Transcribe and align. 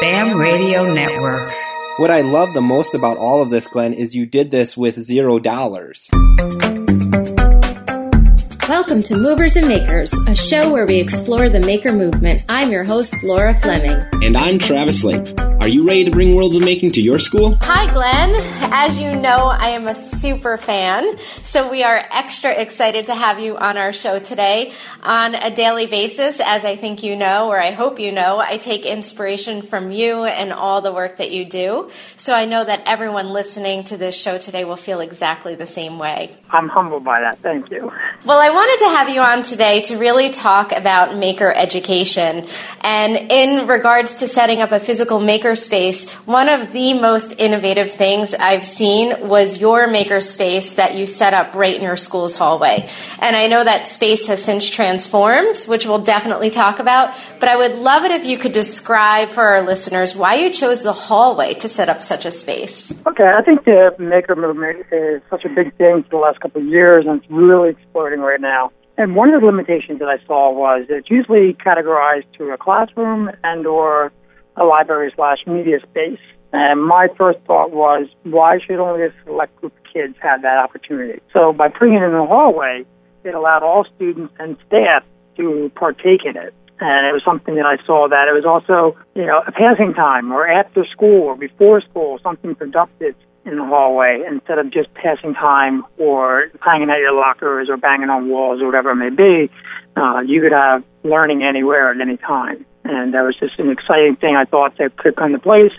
BAM 0.00 0.38
Radio 0.38 0.90
Network. 0.94 1.52
What 1.98 2.10
I 2.10 2.22
love 2.22 2.54
the 2.54 2.62
most 2.62 2.94
about 2.94 3.18
all 3.18 3.42
of 3.42 3.50
this, 3.50 3.66
Glenn, 3.66 3.92
is 3.92 4.14
you 4.14 4.24
did 4.24 4.50
this 4.50 4.74
with 4.74 4.98
zero 4.98 5.38
dollars. 5.38 6.08
Welcome 8.66 9.02
to 9.02 9.18
Movers 9.18 9.56
and 9.56 9.68
Makers, 9.68 10.14
a 10.26 10.34
show 10.34 10.72
where 10.72 10.86
we 10.86 10.98
explore 11.00 11.50
the 11.50 11.60
maker 11.60 11.92
movement. 11.92 12.44
I'm 12.48 12.70
your 12.70 12.84
host, 12.84 13.14
Laura 13.22 13.52
Fleming. 13.54 14.02
And 14.22 14.38
I'm 14.38 14.58
Travis 14.58 15.04
Lape. 15.04 15.49
Are 15.60 15.68
you 15.68 15.86
ready 15.86 16.04
to 16.04 16.10
bring 16.10 16.34
Worlds 16.34 16.56
of 16.56 16.64
Making 16.64 16.92
to 16.92 17.02
your 17.02 17.18
school? 17.18 17.58
Hi, 17.60 17.92
Glenn. 17.92 18.30
As 18.72 18.98
you 18.98 19.14
know, 19.14 19.48
I 19.48 19.68
am 19.68 19.88
a 19.88 19.94
super 19.94 20.56
fan, 20.56 21.18
so 21.42 21.70
we 21.70 21.82
are 21.82 22.02
extra 22.10 22.50
excited 22.50 23.06
to 23.06 23.14
have 23.14 23.38
you 23.40 23.58
on 23.58 23.76
our 23.76 23.92
show 23.92 24.18
today. 24.18 24.72
On 25.02 25.34
a 25.34 25.50
daily 25.50 25.84
basis, 25.84 26.40
as 26.40 26.64
I 26.64 26.76
think 26.76 27.02
you 27.02 27.14
know, 27.14 27.50
or 27.50 27.60
I 27.60 27.72
hope 27.72 28.00
you 28.00 28.10
know, 28.10 28.38
I 28.38 28.56
take 28.56 28.86
inspiration 28.86 29.60
from 29.60 29.92
you 29.92 30.24
and 30.24 30.50
all 30.50 30.80
the 30.80 30.94
work 30.94 31.18
that 31.18 31.30
you 31.30 31.44
do. 31.44 31.90
So 32.16 32.34
I 32.34 32.46
know 32.46 32.64
that 32.64 32.82
everyone 32.86 33.28
listening 33.28 33.84
to 33.84 33.98
this 33.98 34.18
show 34.18 34.38
today 34.38 34.64
will 34.64 34.76
feel 34.76 35.00
exactly 35.00 35.56
the 35.56 35.66
same 35.66 35.98
way. 35.98 36.30
I'm 36.48 36.70
humbled 36.70 37.04
by 37.04 37.20
that. 37.20 37.38
Thank 37.40 37.70
you. 37.70 37.92
Well, 38.24 38.40
I 38.40 38.48
wanted 38.48 38.84
to 38.84 38.90
have 38.96 39.10
you 39.10 39.20
on 39.20 39.42
today 39.42 39.82
to 39.82 39.98
really 39.98 40.30
talk 40.30 40.72
about 40.72 41.16
maker 41.16 41.52
education. 41.52 42.46
And 42.80 43.30
in 43.30 43.66
regards 43.66 44.16
to 44.16 44.26
setting 44.26 44.62
up 44.62 44.72
a 44.72 44.80
physical 44.80 45.20
maker 45.20 45.49
space, 45.54 46.14
one 46.26 46.48
of 46.48 46.72
the 46.72 46.94
most 46.94 47.38
innovative 47.38 47.90
things 47.90 48.34
I've 48.34 48.64
seen 48.64 49.28
was 49.28 49.60
your 49.60 49.86
maker 49.86 50.20
space 50.20 50.72
that 50.72 50.96
you 50.96 51.06
set 51.06 51.34
up 51.34 51.54
right 51.54 51.74
in 51.74 51.82
your 51.82 51.96
school's 51.96 52.36
hallway. 52.36 52.88
And 53.20 53.36
I 53.36 53.46
know 53.46 53.62
that 53.62 53.86
space 53.86 54.28
has 54.28 54.42
since 54.42 54.68
transformed, 54.68 55.56
which 55.66 55.86
we'll 55.86 56.02
definitely 56.02 56.50
talk 56.50 56.78
about. 56.78 57.14
But 57.40 57.48
I 57.48 57.56
would 57.56 57.76
love 57.76 58.04
it 58.04 58.10
if 58.10 58.26
you 58.26 58.38
could 58.38 58.52
describe 58.52 59.28
for 59.28 59.42
our 59.42 59.62
listeners 59.62 60.16
why 60.16 60.36
you 60.36 60.50
chose 60.50 60.82
the 60.82 60.92
hallway 60.92 61.54
to 61.54 61.68
set 61.68 61.88
up 61.88 62.02
such 62.02 62.24
a 62.24 62.30
space. 62.30 62.92
Okay, 63.06 63.30
I 63.36 63.42
think 63.42 63.64
the 63.64 63.94
maker 63.98 64.36
movement 64.36 64.86
is 64.92 65.22
such 65.30 65.44
a 65.44 65.48
big 65.48 65.74
thing 65.76 66.02
for 66.04 66.10
the 66.10 66.16
last 66.16 66.40
couple 66.40 66.60
of 66.60 66.66
years, 66.66 67.06
and 67.06 67.22
it's 67.22 67.30
really 67.30 67.70
exploding 67.70 68.20
right 68.20 68.40
now. 68.40 68.72
And 69.00 69.16
one 69.16 69.32
of 69.32 69.40
the 69.40 69.46
limitations 69.46 69.98
that 70.00 70.08
I 70.08 70.18
saw 70.26 70.52
was 70.52 70.84
it's 70.90 71.08
usually 71.08 71.54
categorized 71.54 72.26
to 72.36 72.50
a 72.50 72.58
classroom 72.58 73.30
and 73.42 73.66
or 73.66 74.12
a 74.56 74.64
library 74.64 75.12
slash 75.14 75.38
media 75.46 75.78
space. 75.90 76.20
And 76.52 76.82
my 76.82 77.08
first 77.16 77.38
thought 77.46 77.70
was, 77.70 78.08
why 78.24 78.58
should 78.58 78.80
only 78.80 79.04
a 79.04 79.14
select 79.24 79.54
group 79.56 79.72
of 79.76 79.92
kids 79.92 80.16
have 80.20 80.42
that 80.42 80.58
opportunity? 80.58 81.20
So 81.32 81.52
by 81.52 81.68
putting 81.68 81.94
it 81.94 82.02
in 82.02 82.12
the 82.12 82.26
hallway, 82.26 82.84
it 83.22 83.34
allowed 83.34 83.62
all 83.62 83.86
students 83.96 84.34
and 84.38 84.56
staff 84.66 85.04
to 85.36 85.70
partake 85.74 86.24
in 86.24 86.36
it. 86.36 86.54
And 86.80 87.06
it 87.06 87.12
was 87.12 87.22
something 87.24 87.54
that 87.56 87.66
I 87.66 87.76
saw 87.84 88.08
that 88.08 88.26
it 88.26 88.32
was 88.32 88.46
also, 88.46 88.98
you 89.14 89.26
know, 89.26 89.42
a 89.46 89.52
passing 89.52 89.92
time 89.92 90.32
or 90.32 90.48
after 90.48 90.84
school 90.86 91.24
or 91.24 91.36
before 91.36 91.82
school, 91.82 92.18
something 92.22 92.54
productive 92.54 93.14
in 93.44 93.56
the 93.56 93.64
hallway 93.64 94.22
instead 94.26 94.58
of 94.58 94.70
just 94.70 94.92
passing 94.94 95.34
time 95.34 95.84
or 95.98 96.50
hanging 96.62 96.90
at 96.90 96.98
your 96.98 97.12
lockers 97.12 97.68
or 97.68 97.76
banging 97.76 98.08
on 98.08 98.28
walls 98.28 98.60
or 98.60 98.66
whatever 98.66 98.90
it 98.90 98.96
may 98.96 99.10
be. 99.10 99.50
Uh, 99.96 100.20
you 100.20 100.40
could 100.40 100.52
have 100.52 100.82
learning 101.04 101.42
anywhere 101.42 101.90
at 101.90 102.00
any 102.00 102.16
time. 102.16 102.64
And 102.96 103.14
that 103.14 103.22
was 103.22 103.36
just 103.38 103.58
an 103.58 103.70
exciting 103.70 104.16
thing 104.16 104.36
I 104.36 104.44
thought 104.44 104.76
that 104.78 104.96
could 104.96 105.16
come 105.16 105.32
to 105.32 105.38
place. 105.38 105.72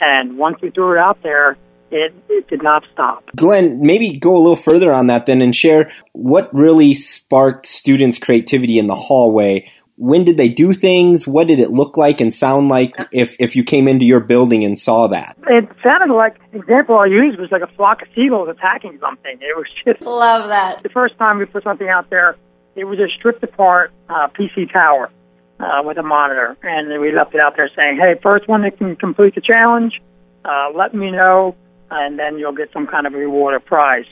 And 0.00 0.38
once 0.38 0.58
we 0.62 0.70
threw 0.70 0.92
it 0.92 0.98
out 0.98 1.22
there, 1.22 1.56
it, 1.90 2.14
it 2.28 2.48
did 2.48 2.62
not 2.62 2.84
stop. 2.92 3.24
Glenn, 3.34 3.80
maybe 3.80 4.18
go 4.18 4.36
a 4.36 4.38
little 4.38 4.56
further 4.56 4.92
on 4.92 5.08
that 5.08 5.26
then 5.26 5.42
and 5.42 5.54
share 5.54 5.90
what 6.12 6.52
really 6.54 6.94
sparked 6.94 7.66
students' 7.66 8.18
creativity 8.18 8.78
in 8.78 8.86
the 8.86 8.94
hallway 8.94 9.66
when 9.98 10.22
did 10.22 10.36
they 10.36 10.48
do 10.48 10.72
things? 10.72 11.26
What 11.26 11.48
did 11.48 11.58
it 11.58 11.70
look 11.70 11.96
like 11.96 12.20
and 12.20 12.32
sound 12.32 12.68
like 12.68 12.94
if, 13.10 13.34
if 13.40 13.56
you 13.56 13.64
came 13.64 13.88
into 13.88 14.06
your 14.06 14.20
building 14.20 14.62
and 14.62 14.78
saw 14.78 15.08
that? 15.08 15.36
It 15.48 15.68
sounded 15.82 16.14
like, 16.14 16.36
the 16.52 16.58
example 16.58 16.96
I 16.96 17.06
used 17.06 17.38
was 17.38 17.50
like 17.50 17.62
a 17.62 17.74
flock 17.74 18.02
of 18.02 18.08
seagulls 18.14 18.48
attacking 18.48 19.00
something. 19.00 19.38
It 19.40 19.56
was 19.56 19.66
just. 19.84 20.00
Love 20.02 20.48
that. 20.50 20.84
The 20.84 20.88
first 20.88 21.18
time 21.18 21.38
we 21.38 21.46
put 21.46 21.64
something 21.64 21.88
out 21.88 22.10
there, 22.10 22.36
it 22.76 22.84
was 22.84 23.00
a 23.00 23.08
stripped 23.18 23.42
apart 23.42 23.90
uh, 24.08 24.28
PC 24.28 24.72
tower 24.72 25.10
uh, 25.60 25.82
with 25.84 25.98
a 25.98 26.02
monitor. 26.02 26.56
And 26.62 27.00
we 27.00 27.12
left 27.12 27.34
it 27.34 27.40
out 27.40 27.56
there 27.56 27.70
saying, 27.74 27.98
hey, 28.00 28.18
first 28.22 28.48
one 28.48 28.62
that 28.62 28.78
can 28.78 28.96
complete 28.96 29.34
the 29.34 29.40
challenge, 29.40 30.00
uh, 30.44 30.68
let 30.74 30.94
me 30.94 31.10
know, 31.10 31.56
and 31.90 32.18
then 32.18 32.38
you'll 32.38 32.52
get 32.52 32.72
some 32.72 32.86
kind 32.86 33.06
of 33.06 33.12
reward 33.12 33.54
or 33.54 33.60
prize. 33.60 34.06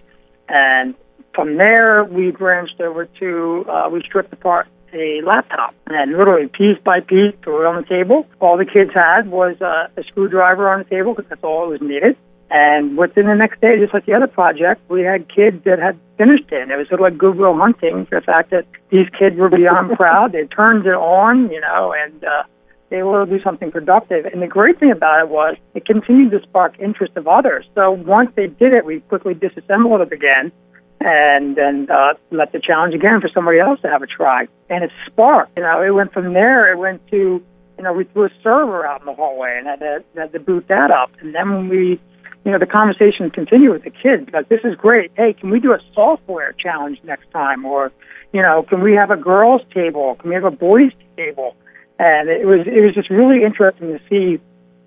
And 0.48 0.94
from 1.34 1.56
there, 1.56 2.04
we 2.04 2.30
branched 2.30 2.80
over 2.80 3.06
to, 3.20 3.64
uh, 3.68 3.88
we 3.90 4.02
stripped 4.02 4.32
apart 4.32 4.68
a 4.92 5.20
laptop 5.22 5.74
and 5.88 6.12
literally 6.12 6.48
piece 6.48 6.78
by 6.82 7.00
piece 7.00 7.34
threw 7.42 7.62
it 7.62 7.66
on 7.66 7.82
the 7.82 7.88
table. 7.88 8.26
All 8.40 8.56
the 8.56 8.64
kids 8.64 8.90
had 8.94 9.28
was 9.28 9.60
uh, 9.60 9.88
a 9.96 10.04
screwdriver 10.04 10.68
on 10.70 10.78
the 10.80 10.84
table 10.84 11.14
because 11.14 11.28
that's 11.28 11.44
all 11.44 11.64
that 11.64 11.80
was 11.80 11.80
needed. 11.80 12.16
And 12.50 12.96
within 12.96 13.26
the 13.26 13.34
next 13.34 13.60
day, 13.60 13.78
just 13.78 13.92
like 13.92 14.06
the 14.06 14.14
other 14.14 14.28
project, 14.28 14.80
we 14.88 15.02
had 15.02 15.28
kids 15.28 15.64
that 15.64 15.78
had 15.78 15.98
finished 16.16 16.50
it. 16.52 16.62
And 16.62 16.70
It 16.70 16.76
was 16.76 16.88
sort 16.88 17.00
of 17.00 17.04
like 17.04 17.18
Goodwill 17.18 17.56
Hunting, 17.56 18.06
the 18.10 18.20
fact 18.20 18.50
that 18.50 18.66
these 18.90 19.08
kids 19.18 19.36
were 19.36 19.48
beyond 19.48 19.90
proud. 19.96 20.32
They 20.32 20.44
turned 20.44 20.86
it 20.86 20.94
on, 20.94 21.50
you 21.50 21.60
know, 21.60 21.92
and 21.92 22.22
uh, 22.22 22.44
they 22.88 23.02
were 23.02 23.24
to 23.24 23.30
do 23.30 23.42
something 23.42 23.72
productive. 23.72 24.26
And 24.26 24.40
the 24.40 24.46
great 24.46 24.78
thing 24.78 24.92
about 24.92 25.20
it 25.20 25.28
was 25.28 25.56
it 25.74 25.84
continued 25.86 26.30
to 26.30 26.42
spark 26.42 26.78
interest 26.78 27.16
of 27.16 27.26
others. 27.26 27.66
So 27.74 27.90
once 27.90 28.30
they 28.36 28.46
did 28.46 28.72
it, 28.72 28.84
we 28.84 29.00
quickly 29.00 29.34
disassembled 29.34 30.00
it 30.00 30.12
again 30.12 30.52
and 31.00 31.56
then 31.56 31.88
uh, 31.90 32.14
let 32.30 32.52
the 32.52 32.60
challenge 32.60 32.94
again 32.94 33.20
for 33.20 33.28
somebody 33.34 33.58
else 33.58 33.80
to 33.82 33.88
have 33.88 34.02
a 34.02 34.06
try. 34.06 34.46
And 34.70 34.84
it 34.84 34.90
sparked. 35.06 35.52
You 35.56 35.62
know, 35.62 35.82
it 35.82 35.90
went 35.90 36.12
from 36.12 36.32
there. 36.32 36.72
It 36.72 36.78
went 36.78 37.06
to, 37.08 37.42
you 37.78 37.84
know, 37.84 37.92
we 37.92 38.04
threw 38.04 38.26
a 38.26 38.30
server 38.42 38.86
out 38.86 39.00
in 39.00 39.06
the 39.06 39.14
hallway 39.14 39.56
and 39.58 39.66
had 39.66 39.80
to, 39.80 40.04
had 40.16 40.32
to 40.32 40.40
boot 40.40 40.66
that 40.68 40.90
up. 40.90 41.10
And 41.20 41.34
then 41.34 41.52
when 41.52 41.68
we, 41.68 42.00
you 42.46 42.52
know, 42.52 42.60
the 42.60 42.66
conversation 42.66 43.28
continued 43.28 43.72
with 43.72 43.82
the 43.82 43.90
kids. 43.90 44.30
Like, 44.32 44.48
this 44.48 44.60
is 44.62 44.76
great. 44.76 45.10
Hey, 45.16 45.32
can 45.32 45.50
we 45.50 45.58
do 45.58 45.72
a 45.72 45.80
software 45.92 46.52
challenge 46.52 47.00
next 47.02 47.28
time? 47.32 47.64
Or, 47.64 47.90
you 48.32 48.40
know, 48.40 48.62
can 48.62 48.82
we 48.82 48.94
have 48.94 49.10
a 49.10 49.16
girls' 49.16 49.62
table? 49.74 50.14
Can 50.20 50.28
we 50.28 50.36
have 50.36 50.44
a 50.44 50.52
boys' 50.52 50.92
table? 51.16 51.56
And 51.98 52.28
it 52.28 52.46
was 52.46 52.60
it 52.64 52.84
was 52.84 52.94
just 52.94 53.10
really 53.10 53.42
interesting 53.42 53.88
to 53.88 54.00
see 54.08 54.40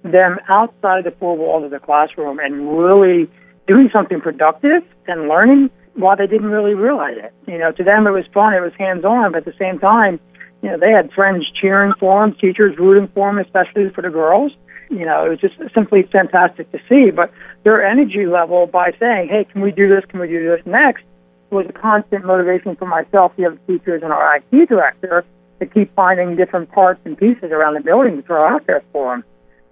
them 0.04 0.40
outside 0.48 1.04
the 1.04 1.12
four 1.20 1.36
walls 1.36 1.66
of 1.66 1.72
the 1.72 1.80
classroom 1.80 2.40
and 2.40 2.80
really 2.80 3.30
doing 3.68 3.90
something 3.92 4.22
productive 4.22 4.84
and 5.08 5.28
learning 5.28 5.70
while 5.96 6.16
they 6.16 6.28
didn't 6.28 6.52
really 6.52 6.76
realize 6.76 7.18
it. 7.18 7.34
You 7.46 7.58
know, 7.58 7.74
to 7.74 7.84
them 7.84 8.08
it 8.08 8.12
was 8.12 8.26
fun, 8.34 8.54
it 8.54 8.62
was 8.62 8.72
hands 8.80 9.04
on, 9.04 9.34
but 9.34 9.40
at 9.40 9.46
the 9.46 9.60
same 9.60 9.80
time, 9.80 10.18
you 10.62 10.70
know, 10.70 10.78
they 10.78 10.92
had 10.92 11.12
friends 11.12 11.46
cheering 11.60 11.92
for 12.00 12.22
them, 12.22 12.38
teachers 12.40 12.78
rooting 12.78 13.10
for 13.14 13.28
them, 13.28 13.38
especially 13.38 13.90
for 13.90 14.02
the 14.02 14.10
girls. 14.10 14.54
You 14.90 15.06
know, 15.06 15.26
it 15.26 15.30
was 15.30 15.40
just 15.40 15.56
simply 15.74 16.04
fantastic 16.12 16.72
to 16.72 16.80
see. 16.90 17.12
But 17.12 17.32
their 17.64 17.86
energy 17.86 18.26
level 18.26 18.68
by 18.68 18.92
saying, 19.00 19.30
hey, 19.30 19.46
can 19.52 19.62
we 19.62 19.72
do 19.72 19.88
this? 19.88 20.04
Can 20.10 20.20
we 20.20 20.28
do 20.28 20.44
this 20.50 20.66
next? 20.66 21.04
was 21.52 21.66
a 21.68 21.74
constant 21.74 22.26
motivation 22.26 22.76
for 22.76 22.86
myself, 22.86 23.32
the 23.36 23.46
other 23.46 23.60
teachers, 23.68 24.04
and 24.04 24.12
our 24.12 24.38
IT 24.38 24.70
director 24.70 25.26
to 25.60 25.66
keep 25.66 25.94
finding 25.96 26.36
different 26.36 26.72
parts 26.72 27.02
and 27.06 27.18
pieces 27.18 27.52
around 27.52 27.74
the 27.74 27.82
building 27.82 28.18
to 28.18 28.22
throw 28.22 28.48
out 28.48 28.66
there 28.68 28.84
for 28.92 29.16
them. 29.16 29.24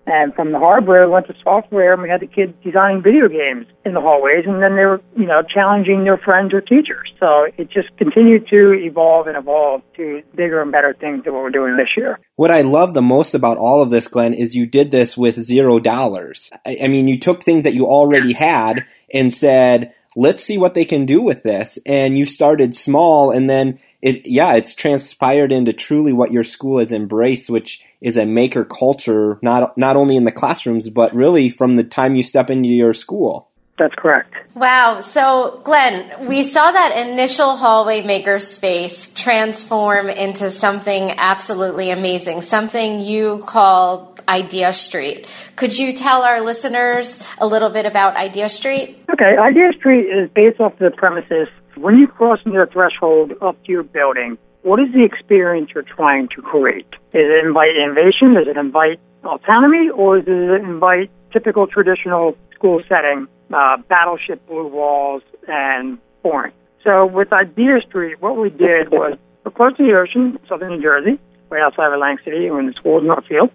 And 0.08 0.34
from 0.34 0.54
the 0.54 0.60
hardware, 0.60 1.06
we 1.06 1.12
went 1.12 1.28
to 1.28 1.34
software, 1.44 1.92
and 1.92 2.02
we 2.02 2.08
had 2.08 2.22
the 2.22 2.28
kids 2.28 2.54
designing 2.64 3.04
video 3.04 3.28
games 3.28 3.68
in 3.86 3.94
the 3.94 4.00
hallways, 4.00 4.46
and 4.48 4.64
then 4.64 4.78
they 4.78 4.86
were, 4.86 5.02
you 5.18 5.26
know, 5.26 5.44
challenging 5.44 6.06
their 6.06 6.18
friends 6.18 6.54
or 6.54 6.62
teachers. 6.62 7.12
So 7.20 7.48
it 7.58 7.70
just 7.70 7.90
continued 7.98 8.48
to 8.48 8.72
evolve 8.72 9.28
and 9.28 9.36
evolve 9.36 9.82
to 9.98 10.24
bigger 10.34 10.62
and 10.62 10.72
better 10.72 10.96
things 10.98 11.26
than 11.26 11.34
what 11.34 11.44
we're 11.44 11.50
doing 11.50 11.76
this 11.76 11.90
year. 11.98 12.20
What 12.38 12.52
I 12.52 12.62
love 12.62 12.94
the 12.94 13.02
most 13.02 13.34
about 13.34 13.58
all 13.58 13.82
of 13.82 13.90
this, 13.90 14.08
Glenn, 14.08 14.34
is 14.34 14.56
you 14.56 14.66
did 14.66 14.92
this 14.92 15.18
with 15.18 15.38
zero 15.42 15.78
dollars. 15.78 16.50
I, 16.66 16.80
I 16.84 16.88
mean, 16.88 17.10
you 17.10 17.20
took 17.20 17.44
things 17.44 17.66
that 17.66 17.74
you 17.74 17.86
already 17.86 18.32
had 18.32 18.86
and 19.14 19.34
said, 19.34 19.94
let's 20.16 20.42
see 20.42 20.58
what 20.58 20.74
they 20.74 20.86
can 20.86 21.06
do 21.06 21.22
with 21.22 21.44
this. 21.44 21.78
And 21.86 22.18
you 22.18 22.26
started 22.26 22.76
small 22.76 23.32
and 23.32 23.50
then 23.50 23.80
it, 24.02 24.26
yeah, 24.26 24.54
it's 24.54 24.74
transpired 24.74 25.52
into 25.52 25.74
truly 25.74 26.14
what 26.14 26.32
your 26.32 26.44
school 26.44 26.80
has 26.80 26.92
embraced, 26.92 27.50
which 27.50 27.82
is 28.02 28.18
a 28.18 28.26
maker 28.26 28.64
culture, 28.64 29.40
not, 29.42 29.78
not 29.78 29.96
only 29.96 30.16
in 30.16 30.24
the 30.24 30.32
classrooms, 30.32 30.90
but 30.90 31.14
really 31.14 31.50
from 31.50 31.76
the 31.76 31.84
time 31.84 32.16
you 32.16 32.24
step 32.24 32.50
into 32.50 32.70
your 32.70 32.94
school. 32.94 33.50
That's 33.78 33.94
correct. 33.96 34.34
Wow. 34.56 35.02
So, 35.02 35.62
Glenn, 35.64 36.28
we 36.28 36.42
saw 36.42 36.72
that 36.72 37.08
initial 37.08 37.56
hallway 37.56 38.02
maker 38.02 38.40
space 38.40 39.10
transform 39.14 40.10
into 40.10 40.50
something 40.50 41.12
absolutely 41.12 41.92
amazing, 41.92 42.42
something 42.42 43.00
you 43.00 43.44
called 43.46 44.20
Idea 44.28 44.74
Street. 44.74 45.52
Could 45.56 45.78
you 45.78 45.94
tell 45.94 46.24
our 46.24 46.42
listeners 46.42 47.26
a 47.38 47.46
little 47.46 47.70
bit 47.70 47.86
about 47.86 48.16
Idea 48.16 48.50
Street? 48.50 48.98
Okay. 49.12 49.38
Idea 49.38 49.72
Street 49.78 50.08
is 50.08 50.30
based 50.34 50.60
off 50.60 50.74
the 50.80 50.90
premises 50.90 51.48
when 51.76 51.98
you 51.98 52.08
cross 52.08 52.40
near 52.46 52.66
the 52.66 52.72
threshold 52.72 53.34
up 53.42 53.64
to 53.66 53.72
your 53.72 53.84
building, 53.84 54.38
what 54.68 54.80
is 54.80 54.92
the 54.94 55.04
experience 55.04 55.72
you're 55.74 55.84
trying 55.84 56.28
to 56.36 56.42
create? 56.42 56.90
Does 57.14 57.28
it 57.32 57.46
invite 57.46 57.76
innovation? 57.76 58.34
Does 58.34 58.48
it 58.48 58.58
invite 58.58 59.00
autonomy? 59.24 59.90
Or 59.90 60.20
does 60.20 60.28
it 60.28 60.62
invite 60.62 61.10
typical 61.32 61.68
traditional 61.68 62.36
school 62.54 62.82
setting 62.90 63.28
uh, 63.54 63.78
battleship 63.88 64.46
blue 64.48 64.68
walls 64.68 65.24
and 65.48 65.98
boring. 66.24 66.54
So 66.84 67.06
with 67.06 67.32
Idea 67.32 67.80
Street, 67.88 68.22
what 68.22 68.38
we 68.38 68.50
did 68.50 68.92
was 68.92 69.18
we're 69.44 69.52
close 69.52 69.76
to 69.78 69.84
the 69.84 69.94
ocean, 69.98 70.40
southern 70.48 70.76
New 70.76 70.82
Jersey, 70.82 71.20
right 71.50 71.62
outside 71.62 71.88
of 71.88 71.94
Atlantic 71.94 72.26
City, 72.26 72.50
we're 72.50 72.60
in 72.60 72.68
the 72.68 72.74
school 72.74 72.98
of 72.98 73.04
Northfield. 73.04 73.52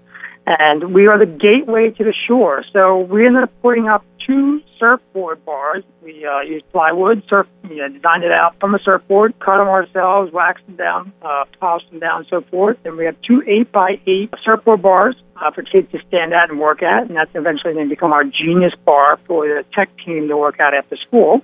And 0.46 0.92
we 0.92 1.06
are 1.06 1.18
the 1.18 1.26
gateway 1.26 1.90
to 1.90 2.04
the 2.04 2.14
shore. 2.26 2.64
So 2.72 2.98
we 2.98 3.26
ended 3.26 3.44
up 3.44 3.52
putting 3.62 3.88
up 3.88 4.04
two 4.26 4.60
surfboard 4.78 5.44
bars. 5.44 5.84
We 6.02 6.26
uh, 6.26 6.40
used 6.40 6.70
plywood, 6.72 7.22
surf, 7.28 7.46
we 7.68 7.80
uh, 7.80 7.88
designed 7.88 8.24
it 8.24 8.32
out 8.32 8.56
from 8.60 8.74
a 8.74 8.78
surfboard, 8.80 9.38
cut 9.38 9.58
them 9.58 9.68
ourselves, 9.68 10.32
waxed 10.32 10.66
them 10.66 10.76
down, 10.76 11.12
uh, 11.22 11.44
polished 11.60 11.90
them 11.90 12.00
down, 12.00 12.18
and 12.18 12.26
so 12.28 12.40
forth. 12.50 12.76
And 12.84 12.96
we 12.96 13.04
have 13.04 13.16
two 13.26 13.42
eight 13.46 13.70
by 13.70 14.00
eight 14.06 14.30
surfboard 14.44 14.82
bars 14.82 15.16
uh, 15.36 15.50
for 15.52 15.62
kids 15.62 15.90
to 15.92 15.98
stand 16.08 16.32
at 16.32 16.50
and 16.50 16.58
work 16.58 16.82
at, 16.82 17.08
and 17.08 17.16
that's 17.16 17.30
eventually 17.34 17.74
going 17.74 17.88
to 17.88 17.94
become 17.94 18.12
our 18.12 18.24
genius 18.24 18.72
bar 18.84 19.20
for 19.26 19.46
the 19.46 19.64
tech 19.74 19.90
team 20.04 20.28
to 20.28 20.36
work 20.36 20.58
out 20.58 20.74
at 20.74 20.84
after 20.84 20.96
school. 20.96 21.40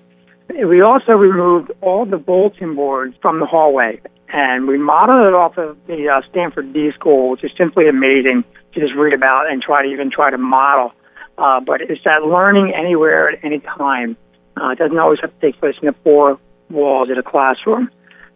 We 0.48 0.80
also 0.80 1.12
removed 1.12 1.70
all 1.82 2.06
the 2.06 2.16
bulletin 2.16 2.74
boards 2.74 3.14
from 3.20 3.38
the 3.38 3.46
hallway, 3.46 4.00
and 4.28 4.66
we 4.66 4.78
modeled 4.78 5.26
it 5.26 5.34
off 5.34 5.58
of 5.58 5.76
the 5.86 6.08
uh, 6.08 6.22
Stanford 6.30 6.72
D 6.72 6.90
School, 6.94 7.30
which 7.30 7.44
is 7.44 7.50
simply 7.56 7.88
amazing 7.88 8.44
to 8.74 8.80
just 8.80 8.94
read 8.94 9.14
about 9.14 9.50
and 9.50 9.62
try 9.62 9.82
to 9.82 9.88
even 9.88 10.10
try 10.10 10.30
to 10.30 10.38
model. 10.38 10.92
Uh, 11.36 11.60
but 11.60 11.80
it's 11.80 12.02
that 12.04 12.22
learning 12.22 12.72
anywhere 12.74 13.30
at 13.30 13.44
any 13.44 13.60
time. 13.60 14.16
Uh, 14.60 14.70
it 14.70 14.78
doesn't 14.78 14.98
always 14.98 15.20
have 15.20 15.32
to 15.32 15.40
take 15.40 15.58
place 15.60 15.74
in 15.80 15.86
the 15.86 15.94
four 16.02 16.38
walls 16.68 17.10
of 17.10 17.18
a 17.18 17.22
classroom. 17.22 17.90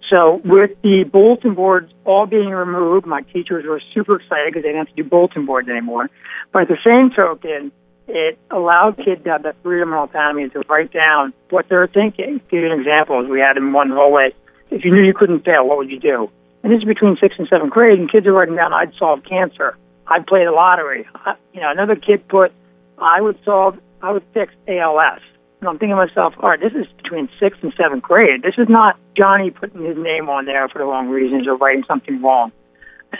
So 0.08 0.40
with 0.44 0.70
the 0.82 1.04
bulletin 1.10 1.54
boards 1.54 1.92
all 2.04 2.26
being 2.26 2.50
removed, 2.50 3.06
my 3.06 3.22
teachers 3.22 3.64
were 3.66 3.80
super 3.94 4.16
excited 4.16 4.52
because 4.52 4.62
they 4.62 4.68
didn't 4.68 4.86
have 4.86 4.94
to 4.94 5.02
do 5.02 5.08
bulletin 5.08 5.46
boards 5.46 5.68
anymore. 5.68 6.10
But 6.52 6.62
at 6.62 6.68
the 6.68 6.78
same 6.86 7.10
token, 7.10 7.72
it 8.08 8.38
allowed 8.50 8.98
kids 8.98 9.24
to 9.24 9.30
have 9.30 9.44
that 9.44 9.56
freedom 9.62 9.92
and 9.92 9.98
autonomy 9.98 10.48
to 10.50 10.60
write 10.68 10.92
down 10.92 11.32
what 11.50 11.66
they're 11.68 11.86
thinking. 11.86 12.40
To 12.40 12.44
give 12.50 12.60
you 12.60 12.72
an 12.72 12.78
example, 12.78 13.24
as 13.24 13.28
we 13.28 13.40
had 13.40 13.56
in 13.56 13.72
one 13.72 13.90
hallway, 13.90 14.34
if 14.70 14.84
you 14.84 14.92
knew 14.92 15.02
you 15.02 15.14
couldn't 15.14 15.44
fail, 15.44 15.66
what 15.66 15.78
would 15.78 15.90
you 15.90 16.00
do? 16.00 16.30
And 16.62 16.72
this 16.72 16.78
is 16.78 16.84
between 16.84 17.16
sixth 17.20 17.38
and 17.38 17.48
seventh 17.48 17.72
grade, 17.72 17.98
and 17.98 18.10
kids 18.10 18.26
are 18.26 18.32
writing 18.32 18.56
down, 18.56 18.72
I'd 18.72 18.92
solve 18.98 19.24
cancer. 19.24 19.76
I'd 20.06 20.26
play 20.26 20.44
the 20.44 20.52
lottery. 20.52 21.06
I, 21.14 21.34
you 21.52 21.60
know, 21.60 21.70
another 21.70 21.96
kid 21.96 22.26
put, 22.28 22.52
I 22.98 23.20
would 23.20 23.38
solve, 23.44 23.78
I 24.02 24.12
would 24.12 24.24
fix 24.34 24.52
ALS. 24.68 25.20
And 25.60 25.68
I'm 25.68 25.78
thinking 25.78 25.96
to 25.96 26.06
myself, 26.06 26.34
all 26.40 26.50
right, 26.50 26.60
this 26.60 26.72
is 26.72 26.86
between 26.96 27.28
sixth 27.38 27.62
and 27.62 27.72
seventh 27.76 28.02
grade. 28.02 28.42
This 28.42 28.54
is 28.58 28.68
not 28.68 28.98
Johnny 29.16 29.50
putting 29.50 29.84
his 29.84 29.96
name 29.96 30.28
on 30.28 30.44
there 30.44 30.68
for 30.68 30.78
the 30.78 30.84
wrong 30.84 31.08
reasons 31.08 31.46
or 31.46 31.56
writing 31.56 31.84
something 31.86 32.20
wrong. 32.20 32.50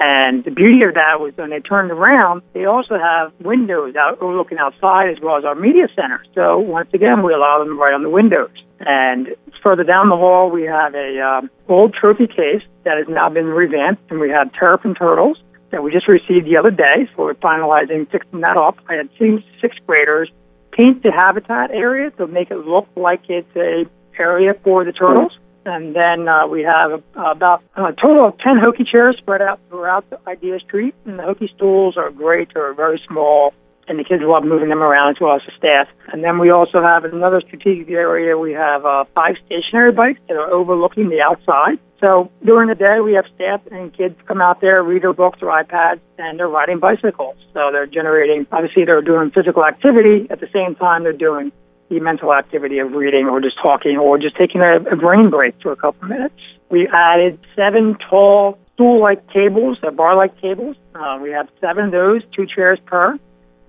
And 0.00 0.42
the 0.42 0.50
beauty 0.50 0.82
of 0.82 0.94
that 0.94 1.20
was 1.20 1.36
when 1.36 1.50
they 1.50 1.60
turned 1.60 1.90
around, 1.90 2.42
they 2.54 2.64
also 2.64 2.98
have 2.98 3.32
windows 3.40 3.94
out 3.94 4.22
looking 4.22 4.58
outside 4.58 5.10
as 5.10 5.20
well 5.22 5.36
as 5.36 5.44
our 5.44 5.54
media 5.54 5.86
center. 5.94 6.24
So 6.34 6.58
once 6.58 6.88
again, 6.94 7.22
we 7.22 7.32
allow 7.32 7.58
them 7.58 7.68
to 7.68 7.74
write 7.74 7.94
on 7.94 8.02
the 8.02 8.10
windows. 8.10 8.50
And 8.80 9.28
further 9.62 9.84
down 9.84 10.08
the 10.08 10.16
hall, 10.16 10.50
we 10.50 10.64
have 10.64 10.94
a 10.94 11.20
um, 11.20 11.50
old 11.68 11.94
trophy 11.94 12.26
case 12.26 12.62
that 12.84 12.96
has 12.96 13.06
now 13.08 13.28
been 13.28 13.46
revamped, 13.46 14.10
and 14.10 14.18
we 14.18 14.30
have 14.30 14.52
Terrapin 14.54 14.94
turtles 14.94 15.38
that 15.72 15.82
we 15.82 15.90
just 15.90 16.06
received 16.06 16.46
the 16.46 16.56
other 16.56 16.70
day. 16.70 17.08
So 17.16 17.24
we're 17.24 17.34
finalizing 17.34 18.08
fixing 18.10 18.40
that 18.40 18.56
up. 18.56 18.78
I 18.88 18.94
had 18.94 19.08
seen 19.18 19.42
sixth 19.60 19.80
graders 19.86 20.30
paint 20.70 21.02
the 21.02 21.10
habitat 21.10 21.70
area 21.72 22.10
to 22.12 22.26
make 22.26 22.50
it 22.50 22.58
look 22.58 22.86
like 22.94 23.22
it's 23.28 23.56
a 23.56 23.84
area 24.18 24.54
for 24.62 24.84
the 24.84 24.92
turtles. 24.92 25.36
And 25.64 25.94
then 25.94 26.28
uh, 26.28 26.46
we 26.46 26.62
have 26.62 27.02
about 27.14 27.62
a 27.76 27.92
total 27.92 28.28
of 28.28 28.38
10 28.38 28.54
Hokki 28.56 28.86
chairs 28.86 29.16
spread 29.18 29.40
out 29.40 29.60
throughout 29.68 30.08
the 30.10 30.18
Idea 30.26 30.58
Street. 30.60 30.94
And 31.04 31.18
the 31.18 31.22
Hokki 31.22 31.54
stools 31.54 31.96
are 31.96 32.10
great. 32.10 32.48
They're 32.54 32.74
very 32.74 33.00
small, 33.08 33.54
and 33.88 33.98
the 33.98 34.04
kids 34.04 34.22
love 34.24 34.44
moving 34.44 34.68
them 34.68 34.82
around 34.82 35.16
as 35.16 35.20
well 35.20 35.36
as 35.36 35.42
the 35.46 35.52
staff. 35.58 35.88
And 36.12 36.22
then 36.22 36.38
we 36.38 36.50
also 36.50 36.82
have 36.82 37.04
another 37.04 37.40
strategic 37.40 37.90
area. 37.90 38.38
We 38.38 38.52
have 38.52 38.84
uh, 38.84 39.04
five 39.14 39.36
stationary 39.46 39.92
bikes 39.92 40.20
that 40.28 40.36
are 40.36 40.50
overlooking 40.50 41.08
the 41.08 41.20
outside. 41.20 41.78
So 42.00 42.30
during 42.44 42.68
the 42.68 42.74
day, 42.74 43.00
we 43.00 43.14
have 43.14 43.24
staff 43.34 43.60
and 43.70 43.92
kids 43.96 44.16
come 44.26 44.40
out 44.40 44.60
there, 44.60 44.82
read 44.82 45.02
their 45.02 45.12
books 45.12 45.38
or 45.40 45.48
iPads, 45.48 46.00
and 46.18 46.38
they're 46.38 46.48
riding 46.48 46.80
bicycles. 46.80 47.36
So 47.54 47.70
they're 47.70 47.86
generating, 47.86 48.46
obviously, 48.50 48.84
they're 48.84 49.02
doing 49.02 49.30
physical 49.30 49.64
activity. 49.64 50.26
At 50.30 50.40
the 50.40 50.48
same 50.52 50.74
time, 50.74 51.04
they're 51.04 51.12
doing 51.12 51.52
the 51.88 52.00
mental 52.00 52.32
activity 52.32 52.78
of 52.78 52.92
reading 52.92 53.26
or 53.26 53.40
just 53.40 53.56
talking 53.62 53.98
or 53.98 54.18
just 54.18 54.36
taking 54.36 54.62
a, 54.62 54.76
a 54.90 54.96
brain 54.96 55.30
break 55.30 55.54
for 55.62 55.72
a 55.72 55.76
couple 55.76 56.08
minutes. 56.08 56.34
We 56.70 56.88
added 56.88 57.38
seven 57.54 57.96
tall 58.08 58.58
stool-like 58.74 59.30
tables, 59.30 59.78
uh, 59.82 59.90
bar-like 59.90 60.40
tables. 60.40 60.76
Uh, 60.94 61.18
we 61.22 61.30
have 61.30 61.48
seven 61.60 61.86
of 61.86 61.92
those, 61.92 62.22
two 62.34 62.46
chairs 62.46 62.78
per. 62.86 63.18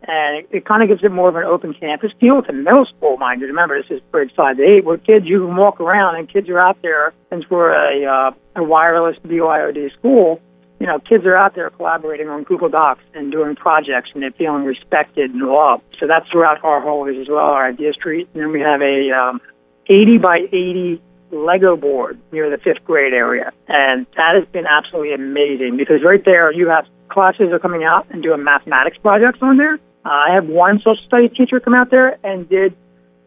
And 0.05 0.39
it, 0.39 0.49
it 0.51 0.65
kind 0.65 0.83
of 0.83 0.89
gives 0.89 1.03
it 1.03 1.11
more 1.11 1.29
of 1.29 1.35
an 1.35 1.43
open 1.43 1.73
campus 1.73 2.11
feel. 2.19 2.39
A 2.47 2.53
middle 2.53 2.85
school, 2.85 3.17
mind 3.17 3.41
you. 3.41 3.47
Remember, 3.47 3.81
this 3.81 3.89
is 3.89 4.01
to 4.11 4.63
eight. 4.63 4.83
Where 4.83 4.97
kids, 4.97 5.25
you 5.25 5.45
can 5.45 5.55
walk 5.55 5.79
around, 5.79 6.17
and 6.17 6.31
kids 6.31 6.49
are 6.49 6.59
out 6.59 6.81
there. 6.81 7.13
Since 7.29 7.49
we're 7.49 7.71
a, 7.71 8.05
uh, 8.05 8.31
a 8.55 8.63
wireless 8.63 9.17
BYOD 9.25 9.93
school, 9.93 10.41
you 10.79 10.87
know, 10.87 10.99
kids 10.99 11.25
are 11.25 11.37
out 11.37 11.55
there 11.55 11.69
collaborating 11.69 12.27
on 12.27 12.43
Google 12.43 12.67
Docs 12.67 13.03
and 13.13 13.31
doing 13.31 13.55
projects 13.55 14.09
and 14.13 14.21
they're 14.21 14.31
feeling 14.31 14.65
respected 14.65 15.31
and 15.31 15.41
loved. 15.41 15.83
So 15.97 16.07
that's 16.07 16.27
throughout 16.29 16.61
our 16.63 16.81
hallways 16.81 17.17
as 17.21 17.29
well, 17.29 17.37
our 17.37 17.69
Idea 17.69 17.93
Street. 17.93 18.27
And 18.33 18.43
then 18.43 18.51
we 18.51 18.59
have 18.59 18.81
a 18.81 19.11
um, 19.11 19.39
80 19.87 20.17
by 20.17 20.39
80 20.51 21.01
Lego 21.31 21.77
board 21.77 22.19
near 22.33 22.49
the 22.49 22.57
fifth 22.57 22.83
grade 22.83 23.13
area. 23.13 23.53
And 23.69 24.05
that 24.17 24.35
has 24.35 24.45
been 24.51 24.65
absolutely 24.65 25.13
amazing 25.13 25.77
because 25.77 26.03
right 26.03 26.23
there 26.25 26.51
you 26.51 26.67
have 26.67 26.85
classes 27.09 27.53
are 27.53 27.59
coming 27.59 27.85
out 27.85 28.07
and 28.09 28.21
doing 28.21 28.43
mathematics 28.43 28.97
projects 28.97 29.39
on 29.41 29.55
there. 29.57 29.79
Uh, 30.05 30.09
I 30.09 30.33
have 30.33 30.47
one 30.47 30.79
social 30.79 31.03
studies 31.05 31.31
teacher 31.35 31.59
come 31.59 31.73
out 31.73 31.89
there 31.91 32.17
and 32.23 32.47
did 32.49 32.75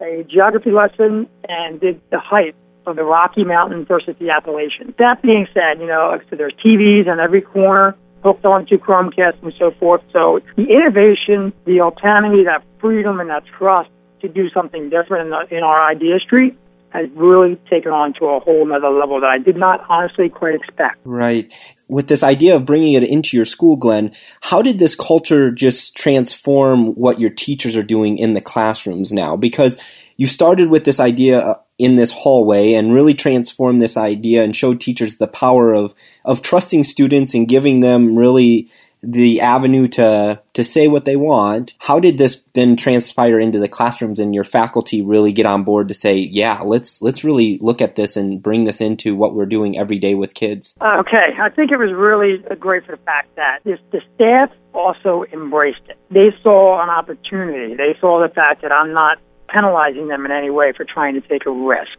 a 0.01 0.23
geography 0.29 0.71
lesson 0.71 1.27
and 1.47 1.79
did 1.79 1.99
the 2.11 2.19
height 2.19 2.55
of 2.85 2.95
the 2.95 3.03
Rocky 3.03 3.43
Mountains 3.43 3.87
versus 3.87 4.15
the 4.19 4.29
Appalachians. 4.29 4.93
That 4.97 5.21
being 5.21 5.47
said, 5.53 5.79
you 5.79 5.87
know, 5.87 6.19
said, 6.29 6.39
there's 6.39 6.53
TVs 6.63 7.07
on 7.07 7.19
every 7.19 7.41
corner 7.41 7.95
hooked 8.23 8.45
onto 8.45 8.77
Chromecast 8.77 9.41
and 9.43 9.53
so 9.59 9.71
forth. 9.71 10.01
So 10.11 10.39
the 10.55 10.63
innovation, 10.63 11.53
the 11.65 11.81
autonomy, 11.81 12.43
that 12.45 12.63
freedom, 12.79 13.19
and 13.19 13.29
that 13.29 13.43
trust 13.45 13.89
to 14.21 14.27
do 14.27 14.49
something 14.49 14.89
different 14.89 15.25
in, 15.25 15.29
the, 15.29 15.57
in 15.57 15.63
our 15.63 15.89
idea 15.89 16.19
street 16.19 16.57
has 16.89 17.09
really 17.15 17.55
taken 17.69 17.91
on 17.91 18.13
to 18.13 18.25
a 18.25 18.39
whole 18.39 18.71
other 18.73 18.89
level 18.89 19.19
that 19.21 19.29
I 19.29 19.37
did 19.37 19.57
not 19.57 19.85
honestly 19.89 20.29
quite 20.29 20.55
expect. 20.55 20.99
Right. 21.03 21.51
With 21.87 22.07
this 22.07 22.23
idea 22.23 22.55
of 22.55 22.65
bringing 22.65 22.93
it 22.93 23.03
into 23.03 23.35
your 23.37 23.45
school, 23.45 23.75
Glenn, 23.75 24.13
how 24.41 24.61
did 24.61 24.79
this 24.79 24.95
culture 24.95 25.51
just 25.51 25.95
transform 25.95 26.93
what 26.95 27.19
your 27.19 27.29
teachers 27.29 27.75
are 27.75 27.83
doing 27.83 28.17
in 28.17 28.33
the 28.33 28.41
classrooms 28.41 29.11
now? 29.11 29.35
Because 29.35 29.77
you 30.17 30.27
started 30.27 30.69
with 30.69 30.83
this 30.83 30.99
idea 30.99 31.39
uh, 31.39 31.55
in 31.77 31.95
this 31.95 32.11
hallway 32.11 32.73
and 32.73 32.93
really 32.93 33.13
transformed 33.13 33.81
this 33.81 33.95
idea 33.95 34.43
and 34.43 34.55
showed 34.55 34.81
teachers 34.81 35.17
the 35.17 35.27
power 35.27 35.73
of 35.73 35.93
of 36.25 36.41
trusting 36.41 36.83
students 36.83 37.33
and 37.35 37.47
giving 37.47 37.81
them 37.81 38.15
really 38.15 38.69
the 39.07 39.39
avenue 39.39 39.87
to 39.87 40.41
to 40.53 40.63
say 40.63 40.87
what 40.87 41.05
they 41.05 41.15
want. 41.15 41.73
How 41.79 41.99
did 41.99 42.17
this 42.17 42.43
then 42.53 42.75
transpire 42.75 43.39
into 43.39 43.57
the 43.57 43.69
classrooms 43.69 44.19
and 44.19 44.35
your 44.35 44.43
faculty 44.43 45.01
really 45.01 45.31
get 45.31 45.45
on 45.45 45.63
board 45.63 45.87
to 45.87 45.93
say, 45.93 46.17
yeah, 46.17 46.59
let's 46.59 47.01
let's 47.01 47.23
really 47.23 47.57
look 47.61 47.81
at 47.81 47.95
this 47.95 48.17
and 48.17 48.43
bring 48.43 48.65
this 48.65 48.81
into 48.81 49.15
what 49.15 49.33
we're 49.33 49.45
doing 49.45 49.77
every 49.77 49.97
day 49.97 50.13
with 50.13 50.33
kids? 50.33 50.75
Uh, 50.81 50.97
okay, 50.99 51.29
I 51.39 51.49
think 51.49 51.71
it 51.71 51.77
was 51.77 51.93
really 51.93 52.43
great 52.59 52.85
for 52.85 52.97
the 52.97 53.01
fact 53.03 53.33
that 53.37 53.59
this, 53.63 53.79
the 53.91 54.01
staff 54.15 54.51
also 54.73 55.23
embraced 55.31 55.81
it. 55.87 55.97
They 56.11 56.35
saw 56.43 56.83
an 56.83 56.89
opportunity. 56.89 57.75
They 57.75 57.95
saw 58.01 58.21
the 58.21 58.33
fact 58.33 58.61
that 58.63 58.73
I'm 58.73 58.91
not 58.93 59.19
penalizing 59.47 60.09
them 60.09 60.25
in 60.25 60.31
any 60.31 60.49
way 60.49 60.73
for 60.75 60.83
trying 60.83 61.13
to 61.19 61.21
take 61.21 61.45
a 61.45 61.51
risk. 61.51 61.97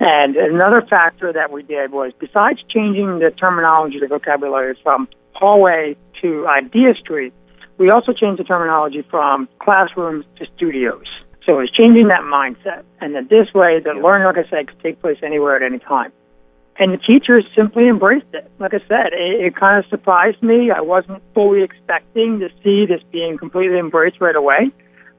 And 0.00 0.36
another 0.36 0.82
factor 0.82 1.32
that 1.32 1.52
we 1.52 1.62
did 1.62 1.92
was 1.92 2.12
besides 2.18 2.60
changing 2.68 3.20
the 3.20 3.30
terminology, 3.30 4.00
the 4.00 4.08
vocabulary 4.08 4.76
from 4.82 5.08
hallway 5.34 5.96
to 6.20 6.46
Idea 6.48 6.94
Street, 6.94 7.32
we 7.78 7.90
also 7.90 8.12
changed 8.12 8.40
the 8.40 8.44
terminology 8.44 9.02
from 9.10 9.48
classrooms 9.60 10.24
to 10.38 10.46
studios. 10.56 11.06
So 11.46 11.58
it's 11.60 11.72
changing 11.72 12.08
that 12.08 12.22
mindset. 12.22 12.84
And 13.00 13.14
that 13.14 13.28
this 13.28 13.52
way, 13.54 13.80
the 13.80 13.92
learning, 13.92 14.26
like 14.26 14.46
I 14.46 14.48
said, 14.48 14.68
could 14.68 14.80
take 14.80 15.00
place 15.00 15.18
anywhere 15.22 15.56
at 15.56 15.62
any 15.62 15.78
time. 15.78 16.12
And 16.76 16.92
the 16.92 16.98
teachers 16.98 17.44
simply 17.54 17.88
embraced 17.88 18.32
it. 18.32 18.50
Like 18.58 18.74
I 18.74 18.80
said, 18.88 19.12
it, 19.12 19.46
it 19.46 19.56
kind 19.56 19.78
of 19.78 19.88
surprised 19.90 20.42
me. 20.42 20.70
I 20.70 20.80
wasn't 20.80 21.22
fully 21.32 21.62
expecting 21.62 22.40
to 22.40 22.48
see 22.64 22.86
this 22.86 23.00
being 23.12 23.38
completely 23.38 23.78
embraced 23.78 24.20
right 24.20 24.34
away. 24.34 24.72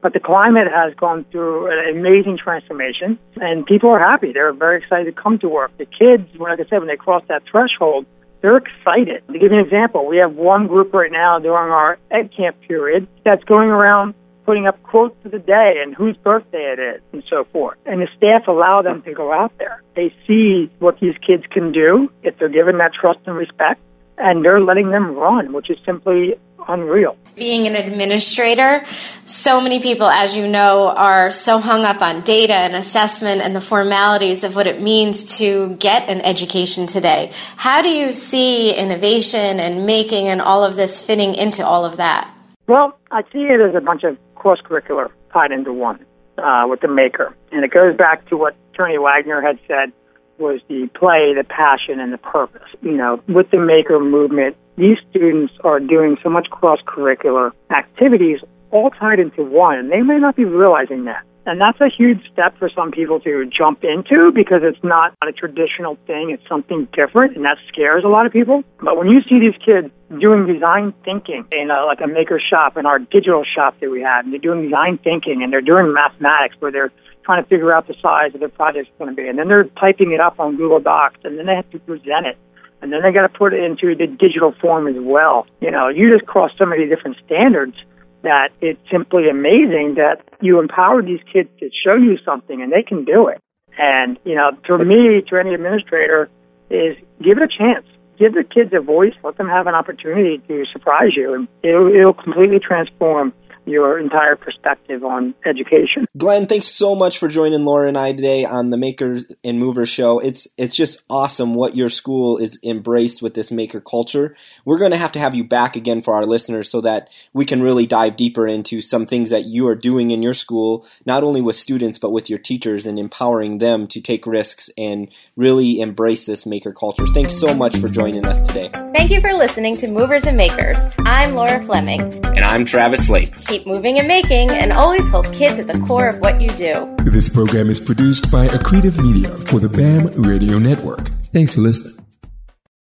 But 0.06 0.12
the 0.12 0.20
climate 0.20 0.68
has 0.72 0.94
gone 0.94 1.24
through 1.32 1.66
an 1.66 1.98
amazing 1.98 2.38
transformation, 2.38 3.18
and 3.40 3.66
people 3.66 3.90
are 3.90 3.98
happy. 3.98 4.30
They're 4.32 4.52
very 4.52 4.78
excited 4.78 5.06
to 5.06 5.20
come 5.20 5.40
to 5.40 5.48
work. 5.48 5.76
The 5.78 5.84
kids, 5.84 6.28
like 6.38 6.60
I 6.60 6.64
said, 6.70 6.78
when 6.78 6.86
they 6.86 6.94
cross 6.94 7.24
that 7.26 7.42
threshold, 7.50 8.06
they're 8.40 8.56
excited. 8.56 9.26
To 9.26 9.32
give 9.32 9.50
you 9.50 9.58
an 9.58 9.64
example, 9.64 10.06
we 10.06 10.18
have 10.18 10.36
one 10.36 10.68
group 10.68 10.94
right 10.94 11.10
now 11.10 11.40
during 11.40 11.72
our 11.72 11.98
Ed 12.12 12.30
Camp 12.36 12.54
period 12.68 13.08
that's 13.24 13.42
going 13.42 13.68
around 13.68 14.14
putting 14.44 14.68
up 14.68 14.80
quotes 14.84 15.16
of 15.24 15.32
the 15.32 15.40
day 15.40 15.82
and 15.82 15.92
whose 15.92 16.16
birthday 16.18 16.72
it 16.72 16.78
is 16.78 17.02
and 17.12 17.24
so 17.28 17.42
forth. 17.52 17.76
And 17.84 18.00
the 18.00 18.06
staff 18.16 18.46
allow 18.46 18.82
them 18.82 19.02
to 19.02 19.12
go 19.12 19.32
out 19.32 19.58
there. 19.58 19.82
They 19.96 20.14
see 20.24 20.70
what 20.78 21.00
these 21.00 21.16
kids 21.26 21.42
can 21.50 21.72
do 21.72 22.12
if 22.22 22.38
they're 22.38 22.48
given 22.48 22.78
that 22.78 22.92
trust 22.94 23.18
and 23.26 23.34
respect, 23.34 23.80
and 24.18 24.44
they're 24.44 24.60
letting 24.60 24.90
them 24.90 25.16
run, 25.16 25.52
which 25.52 25.68
is 25.68 25.78
simply 25.84 26.36
unreal. 26.68 27.16
Being 27.34 27.66
an 27.66 27.74
administrator, 27.74 28.84
so 29.24 29.60
many 29.60 29.80
people, 29.80 30.06
as 30.06 30.36
you 30.36 30.48
know, 30.48 30.88
are 30.88 31.30
so 31.30 31.58
hung 31.58 31.84
up 31.84 32.00
on 32.00 32.22
data 32.22 32.54
and 32.54 32.74
assessment 32.74 33.42
and 33.42 33.54
the 33.54 33.60
formalities 33.60 34.42
of 34.44 34.56
what 34.56 34.66
it 34.66 34.80
means 34.80 35.38
to 35.38 35.76
get 35.76 36.08
an 36.08 36.20
education 36.22 36.86
today. 36.86 37.32
How 37.56 37.82
do 37.82 37.88
you 37.88 38.12
see 38.12 38.74
innovation 38.74 39.60
and 39.60 39.86
making 39.86 40.28
and 40.28 40.40
all 40.40 40.64
of 40.64 40.76
this 40.76 41.04
fitting 41.04 41.34
into 41.34 41.64
all 41.64 41.84
of 41.84 41.98
that? 41.98 42.32
Well, 42.66 42.98
I 43.10 43.22
see 43.32 43.42
it 43.42 43.60
as 43.60 43.74
a 43.74 43.80
bunch 43.80 44.02
of 44.04 44.16
cross 44.34 44.58
curricular 44.60 45.10
tied 45.32 45.52
into 45.52 45.72
one 45.72 46.04
uh, 46.38 46.66
with 46.68 46.80
the 46.80 46.88
maker, 46.88 47.34
and 47.52 47.64
it 47.64 47.70
goes 47.70 47.96
back 47.96 48.28
to 48.28 48.36
what 48.36 48.56
Tony 48.76 48.98
Wagner 48.98 49.40
had 49.40 49.58
said 49.68 49.92
was 50.38 50.60
the 50.68 50.88
play, 50.94 51.32
the 51.34 51.44
passion, 51.44 52.00
and 52.00 52.12
the 52.12 52.18
purpose. 52.18 52.68
You 52.82 52.92
know, 52.92 53.22
with 53.28 53.50
the 53.50 53.58
maker 53.58 53.98
movement, 54.00 54.56
these 54.76 54.98
students 55.10 55.54
are 55.64 55.80
doing 55.80 56.16
so 56.22 56.28
much 56.28 56.48
cross 56.50 56.78
curricular 56.86 57.52
activities 57.70 58.40
all 58.70 58.90
tied 58.90 59.18
into 59.18 59.42
one, 59.42 59.78
and 59.78 59.90
they 59.90 60.02
may 60.02 60.18
not 60.18 60.36
be 60.36 60.44
realizing 60.44 61.04
that. 61.04 61.22
And 61.46 61.60
that's 61.60 61.80
a 61.80 61.88
huge 61.88 62.20
step 62.32 62.58
for 62.58 62.68
some 62.74 62.90
people 62.90 63.20
to 63.20 63.46
jump 63.46 63.84
into 63.84 64.32
because 64.34 64.62
it's 64.64 64.82
not 64.82 65.14
a 65.22 65.30
traditional 65.30 65.96
thing. 66.04 66.30
It's 66.30 66.42
something 66.48 66.88
different, 66.92 67.36
and 67.36 67.44
that 67.44 67.56
scares 67.68 68.02
a 68.04 68.08
lot 68.08 68.26
of 68.26 68.32
people. 68.32 68.64
But 68.82 68.98
when 68.98 69.06
you 69.06 69.22
see 69.22 69.38
these 69.38 69.54
kids 69.64 69.88
doing 70.20 70.46
design 70.46 70.92
thinking 71.04 71.46
in 71.52 71.70
a, 71.70 71.86
like 71.86 72.00
a 72.02 72.08
maker 72.08 72.40
shop 72.40 72.76
in 72.76 72.84
our 72.84 72.98
digital 72.98 73.44
shop 73.44 73.78
that 73.80 73.90
we 73.90 74.02
have, 74.02 74.24
and 74.24 74.32
they're 74.32 74.40
doing 74.40 74.64
design 74.64 74.98
thinking 74.98 75.42
and 75.44 75.52
they're 75.52 75.60
doing 75.60 75.94
mathematics 75.94 76.56
where 76.58 76.72
they're 76.72 76.92
trying 77.24 77.42
to 77.42 77.48
figure 77.48 77.72
out 77.72 77.86
the 77.86 77.94
size 78.02 78.34
of 78.34 78.40
their 78.40 78.48
project's 78.48 78.90
going 78.98 79.10
to 79.10 79.16
be, 79.16 79.28
and 79.28 79.38
then 79.38 79.46
they're 79.46 79.70
typing 79.78 80.10
it 80.10 80.20
up 80.20 80.40
on 80.40 80.56
Google 80.56 80.80
Docs, 80.80 81.20
and 81.22 81.38
then 81.38 81.46
they 81.46 81.54
have 81.54 81.70
to 81.70 81.78
present 81.78 82.26
it 82.26 82.36
and 82.82 82.92
then 82.92 83.02
they 83.02 83.12
got 83.12 83.22
to 83.22 83.28
put 83.28 83.54
it 83.54 83.62
into 83.62 83.94
the 83.94 84.06
digital 84.06 84.54
form 84.60 84.86
as 84.86 84.96
well. 84.98 85.46
You 85.60 85.70
know, 85.70 85.88
you 85.88 86.12
just 86.12 86.26
cross 86.26 86.50
so 86.58 86.66
many 86.66 86.86
different 86.86 87.16
standards 87.24 87.76
that 88.22 88.50
it's 88.60 88.80
simply 88.90 89.28
amazing 89.28 89.94
that 89.96 90.22
you 90.40 90.60
empower 90.60 91.02
these 91.02 91.20
kids 91.32 91.48
to 91.60 91.70
show 91.84 91.94
you 91.94 92.18
something 92.24 92.60
and 92.60 92.72
they 92.72 92.82
can 92.82 93.04
do 93.04 93.28
it. 93.28 93.40
And, 93.78 94.18
you 94.24 94.34
know, 94.34 94.50
to 94.66 94.78
me, 94.84 95.22
to 95.28 95.36
any 95.36 95.54
administrator, 95.54 96.28
is 96.70 96.96
give 97.22 97.38
it 97.38 97.42
a 97.44 97.48
chance. 97.48 97.86
Give 98.18 98.32
the 98.32 98.44
kids 98.44 98.72
a 98.72 98.80
voice. 98.80 99.12
Let 99.22 99.36
them 99.36 99.48
have 99.48 99.66
an 99.66 99.74
opportunity 99.74 100.38
to 100.48 100.64
surprise 100.72 101.12
you. 101.14 101.34
And 101.34 101.48
it'll, 101.62 101.94
it'll 101.94 102.14
completely 102.14 102.58
transform 102.58 103.32
your 103.66 103.98
entire 103.98 104.36
perspective 104.36 105.04
on 105.04 105.34
education. 105.44 106.06
Glenn, 106.16 106.46
thanks 106.46 106.68
so 106.68 106.94
much 106.94 107.18
for 107.18 107.28
joining 107.28 107.64
Laura 107.64 107.88
and 107.88 107.98
I 107.98 108.12
today 108.12 108.44
on 108.44 108.70
the 108.70 108.76
Makers 108.76 109.26
and 109.42 109.58
Movers 109.58 109.88
show. 109.88 110.20
It's 110.20 110.46
it's 110.56 110.74
just 110.74 111.02
awesome 111.10 111.54
what 111.54 111.76
your 111.76 111.88
school 111.88 112.38
is 112.38 112.58
embraced 112.62 113.22
with 113.22 113.34
this 113.34 113.50
maker 113.50 113.80
culture. 113.80 114.36
We're 114.64 114.78
going 114.78 114.92
to 114.92 114.96
have 114.96 115.12
to 115.12 115.18
have 115.18 115.34
you 115.34 115.44
back 115.44 115.74
again 115.76 116.00
for 116.00 116.14
our 116.14 116.24
listeners 116.24 116.70
so 116.70 116.80
that 116.82 117.10
we 117.32 117.44
can 117.44 117.62
really 117.62 117.86
dive 117.86 118.16
deeper 118.16 118.46
into 118.46 118.80
some 118.80 119.04
things 119.04 119.30
that 119.30 119.46
you 119.46 119.66
are 119.66 119.74
doing 119.74 120.12
in 120.12 120.22
your 120.22 120.34
school, 120.34 120.86
not 121.04 121.24
only 121.24 121.40
with 121.40 121.56
students 121.56 121.98
but 121.98 122.12
with 122.12 122.30
your 122.30 122.38
teachers 122.38 122.86
and 122.86 122.98
empowering 122.98 123.58
them 123.58 123.88
to 123.88 124.00
take 124.00 124.26
risks 124.26 124.70
and 124.78 125.08
really 125.34 125.80
embrace 125.80 126.24
this 126.24 126.46
maker 126.46 126.72
culture. 126.72 127.06
Thanks 127.08 127.38
so 127.38 127.52
much 127.52 127.76
for 127.78 127.88
joining 127.88 128.26
us 128.26 128.42
today. 128.44 128.70
Thank 128.94 129.10
you 129.10 129.20
for 129.20 129.32
listening 129.32 129.76
to 129.78 129.88
Movers 129.88 130.24
and 130.24 130.36
Makers. 130.36 130.78
I'm 131.00 131.34
Laura 131.34 131.62
Fleming. 131.64 132.00
And 132.26 132.40
I'm 132.40 132.64
Travis 132.64 133.08
Lape 133.08 133.34
keep 133.56 133.66
moving 133.66 133.98
and 133.98 134.08
making, 134.08 134.50
and 134.50 134.72
always 134.72 135.08
hold 135.10 135.32
kids 135.32 135.58
at 135.58 135.66
the 135.66 135.78
core 135.86 136.08
of 136.08 136.18
what 136.18 136.40
you 136.40 136.48
do. 136.50 136.94
This 137.04 137.28
program 137.28 137.70
is 137.70 137.80
produced 137.80 138.30
by 138.30 138.48
Accretive 138.48 139.02
Media 139.02 139.30
for 139.36 139.60
the 139.60 139.68
BAM 139.68 140.08
Radio 140.22 140.58
Network. 140.58 141.08
Thanks 141.32 141.54
for 141.54 141.60
listening. 141.60 142.05